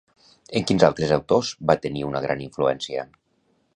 En 0.59 0.63
quins 0.69 0.85
altres 0.87 1.13
autors 1.17 1.51
va 1.73 1.77
tenir 1.85 2.03
una 2.09 2.23
gran 2.25 2.43
influència? 2.49 3.05